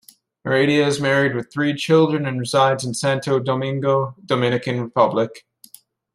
[0.45, 5.45] Heredia is married with three children and resides in Santo Domingo, Dominican Republic.